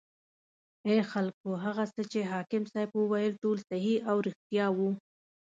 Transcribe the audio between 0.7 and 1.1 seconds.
ای